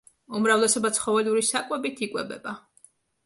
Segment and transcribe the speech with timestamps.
[0.37, 2.55] უმრავლესობა ცხოველური საკვებით იკვებება.